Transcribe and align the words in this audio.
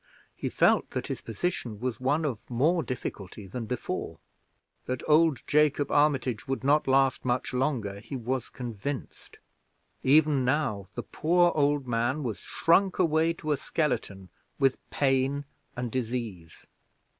He 0.35 0.49
felt 0.49 0.89
that 0.89 1.05
his 1.05 1.21
position 1.21 1.79
was 1.79 1.99
one 1.99 2.25
of 2.25 2.49
more 2.49 2.81
difficulty 2.81 3.45
than 3.45 3.67
before. 3.67 4.17
That 4.87 5.07
old 5.07 5.43
Jacob 5.45 5.91
Armitage 5.91 6.47
would 6.47 6.63
not 6.63 6.87
last 6.87 7.23
much 7.23 7.53
longer, 7.53 7.99
he 7.99 8.15
was 8.15 8.49
convinced; 8.49 9.37
even 10.01 10.43
now 10.43 10.87
the 10.95 11.03
poor 11.03 11.51
old 11.53 11.85
man 11.87 12.23
was 12.23 12.39
shrunk 12.39 12.97
away 12.97 13.31
to 13.33 13.51
a 13.51 13.57
skeleton 13.57 14.29
with 14.57 14.79
pain 14.89 15.45
and 15.75 15.91
disease. 15.91 16.65